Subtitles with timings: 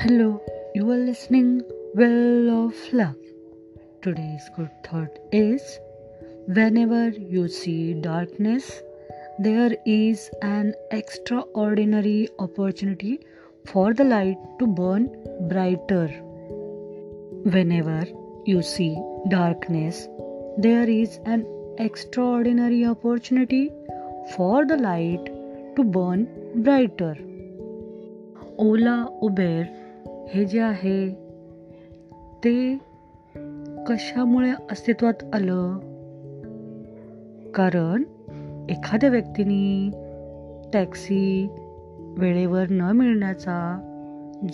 [0.00, 0.40] Hello,
[0.76, 1.62] you are listening
[1.92, 3.16] Well of Luck.
[4.00, 5.80] Today's good thought is
[6.46, 8.80] whenever you see darkness,
[9.40, 13.18] there is an extraordinary opportunity
[13.64, 15.08] for the light to burn
[15.48, 16.06] brighter.
[17.56, 18.06] Whenever
[18.44, 18.96] you see
[19.30, 20.06] darkness,
[20.58, 21.44] there is an
[21.78, 23.72] extraordinary opportunity
[24.36, 25.26] for the light
[25.74, 26.28] to burn
[26.62, 27.16] brighter.
[28.58, 29.87] Ola Uber
[30.28, 31.10] हे जे आहे
[32.44, 32.78] ते
[33.86, 35.78] कशामुळे अस्तित्वात आलं?
[37.54, 38.02] कारण
[38.70, 39.90] एखाद्या व्यक्तीने
[40.72, 41.48] टॅक्सी
[42.18, 43.80] वेळेवर न मिळण्याचा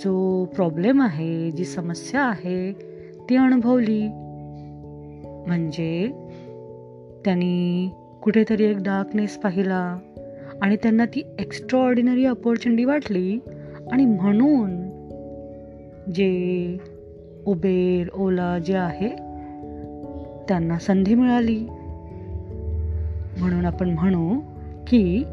[0.05, 2.72] जो प्रॉब्लेम आहे जी समस्या आहे
[3.30, 4.09] ती अनुभवली.
[5.47, 6.09] म्हणजे
[7.25, 7.91] त्यांनी
[8.22, 9.98] कुठेतरी एक डार्कनेस पाहिला
[10.62, 13.39] आणि त्यांना ती एक्स्ट्रा ऑर्डिनरी अपॉर्च्युनिटी वाटली
[13.92, 14.94] आणि म्हणून
[16.12, 16.77] जे
[17.47, 19.08] उबेर ओला जे आहे
[20.48, 21.58] त्यांना संधी मिळाली.
[23.38, 24.41] म्हणून आपण म्हणू
[24.86, 25.24] की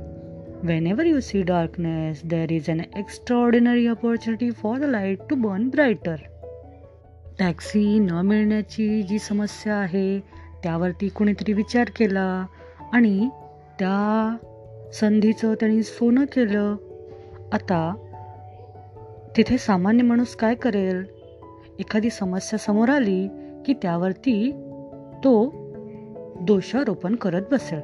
[0.88, 2.80] whenever you see darkness there is an
[3.38, 6.16] extraordinary opportunity for the light to burn brighter
[7.40, 10.20] taxi न मिळण्याची जी समस्या आहे
[10.64, 12.46] त्यावरती कोणीतरी विचार केला
[12.94, 13.30] आणि
[13.80, 14.38] त्या
[14.94, 16.76] संधीचं त्यांनी सोनं केलं.
[17.52, 18.11] आता
[19.38, 21.06] तिथे सामान्य माणूस काय करेल?
[21.80, 23.28] एखादी समस्या समोर आली
[23.66, 24.52] की त्यावरती
[25.24, 25.54] तो
[26.42, 27.80] दोषारोपण करत बसेल.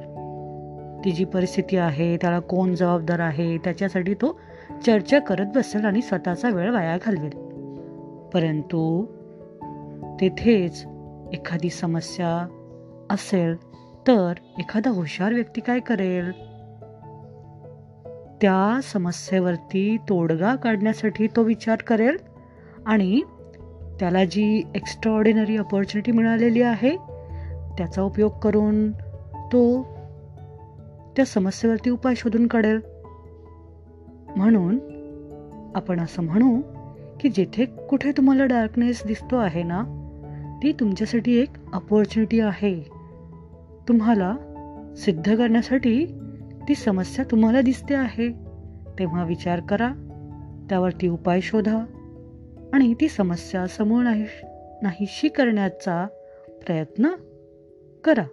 [1.04, 4.40] ती जी परिस्थिती आहे त्याला कोण जबाबदार आहे त्याच्यासाठी तो
[4.86, 7.30] चर्चा करत बसेल आणि स्वतःचा वेळ वाया घालवेल.
[8.34, 9.04] परंतु
[10.20, 10.84] तेथेच
[11.32, 12.48] एखादी समस्या
[13.10, 13.56] असेल
[14.08, 16.32] तर एखादा हुशार व्यक्ती काय करेल?
[18.40, 22.16] त्या समस्येवरती तोडगा काढण्यासाठी तो विचार करेल
[22.86, 23.22] आणि
[24.00, 26.96] त्याला जी एक्स्ट्रा ऑर्डिनरी अपॉर्च्युनिटी मिळालेली आहे
[27.78, 28.92] त्याचा उपयोग करून
[29.52, 29.82] तो
[31.16, 32.80] त्या समस्येवरती उपाय शोधून काढेल.
[34.36, 34.78] म्हणून
[35.74, 36.60] आपण असं म्हणू
[37.20, 39.84] की जेथे कुठे तुम्हाला डार्कनेस दिसतो आहे ना
[40.62, 42.82] ती तुमच्यासाठी एक अपॉर्च्युनिटी आहे.
[43.88, 44.36] तुम्हाला
[44.96, 46.06] सिद्ध करण्यासाठी
[46.68, 48.32] ती समस्या तुम्हाला दिसते आहे.
[48.98, 49.88] तेव्हा विचार करा.
[50.68, 51.84] त्यावरती उपाय शोधा.
[52.72, 54.24] आणि ती समस्या समोर नाही
[54.82, 56.06] नाहीशी करण्याचा
[56.66, 57.08] प्रयत्न
[58.04, 58.24] करा.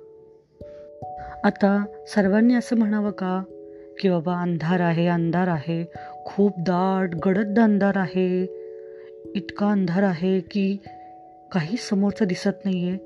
[1.44, 3.44] आता सर्वांनी असं म्हणावं का?
[4.00, 5.86] की बाबा अंधार आहे अंधार आहे.
[6.26, 8.44] खूप दाट गडद अंधार आहे.
[9.36, 10.78] इतका अंधार आहे की
[11.52, 12.98] काही समोरचं दिसत नाही आहे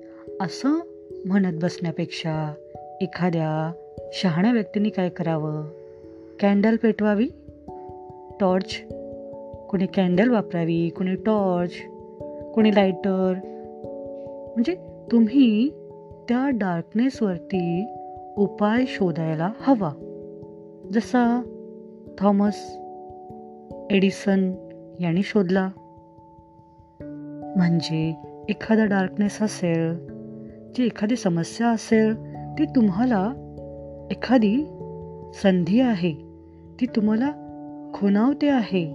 [0.41, 0.79] असं
[1.25, 2.53] म्हणत बसण्यापेक्षा
[3.01, 3.73] एखाद्या
[4.13, 5.63] शहाण्या व्यक्तींनी काय करावं?
[6.39, 7.27] कॅन्डल पेटवावी?
[8.39, 8.81] टॉर्च?
[9.69, 10.89] कोणी कॅन्डल वापरावी?
[10.89, 11.71] कोणी टॉर्च?
[12.53, 13.33] कोणी लायटर
[14.55, 14.75] म्हणजे
[15.11, 15.69] तुम्ही
[16.29, 17.85] त्या डार्कनेसवरती
[18.37, 19.91] उपाय शोधायला हवा.
[20.93, 21.41] जसा
[22.19, 22.77] थॉमस
[23.91, 24.51] एडिसन
[24.99, 25.69] यांनी शोधला.
[27.55, 28.13] म्हणजे
[28.49, 30.07] एखादा डार्कनेस असेल
[30.75, 32.15] जी एखादी समस्या असेल
[32.59, 33.48] ती तुम्हाला
[34.11, 34.65] एखादी
[35.43, 36.13] संधी आहे
[36.81, 37.31] ती तुम्हाला
[37.93, 38.85] खुणावते आहे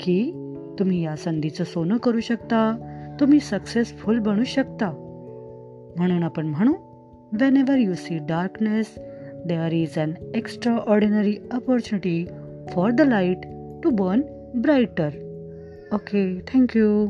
[0.00, 0.32] की
[0.78, 2.60] तुम्ही या संधीचं सोनं करू शकता
[3.20, 4.90] तुम्ही सक्सेसफुल बनू शकता.
[5.96, 6.74] म्हणून आपण म्हणू
[7.56, 8.94] whenever you see darkness
[9.46, 10.12] there is an
[10.76, 12.26] extraordinary opportunity
[12.72, 13.38] for the light
[13.84, 14.20] to burn
[14.54, 15.08] brighter
[15.92, 17.06] okay thank you